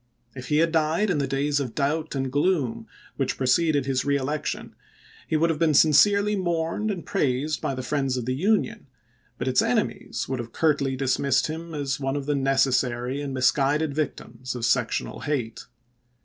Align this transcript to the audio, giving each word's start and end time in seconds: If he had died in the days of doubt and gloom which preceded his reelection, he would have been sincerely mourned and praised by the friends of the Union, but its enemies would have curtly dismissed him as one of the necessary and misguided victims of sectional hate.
If 0.35 0.47
he 0.47 0.57
had 0.57 0.71
died 0.71 1.11
in 1.11 1.19
the 1.19 1.27
days 1.27 1.59
of 1.59 1.75
doubt 1.75 2.15
and 2.15 2.31
gloom 2.31 2.87
which 3.17 3.37
preceded 3.37 3.85
his 3.85 4.03
reelection, 4.03 4.73
he 5.27 5.37
would 5.37 5.51
have 5.51 5.59
been 5.59 5.75
sincerely 5.75 6.35
mourned 6.35 6.89
and 6.89 7.05
praised 7.05 7.61
by 7.61 7.75
the 7.75 7.83
friends 7.83 8.17
of 8.17 8.25
the 8.25 8.33
Union, 8.33 8.87
but 9.37 9.47
its 9.47 9.61
enemies 9.61 10.27
would 10.27 10.39
have 10.39 10.53
curtly 10.53 10.95
dismissed 10.95 11.45
him 11.45 11.75
as 11.75 11.99
one 11.99 12.15
of 12.15 12.25
the 12.25 12.33
necessary 12.33 13.21
and 13.21 13.31
misguided 13.35 13.93
victims 13.93 14.55
of 14.55 14.65
sectional 14.65 15.19
hate. 15.19 15.65